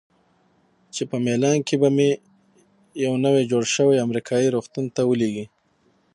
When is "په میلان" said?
1.09-1.57